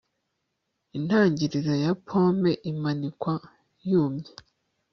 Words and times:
Intangiriro 0.97 1.73
ya 1.83 1.93
pome 2.07 2.51
imanikwa 2.71 3.33
yumye 3.89 4.29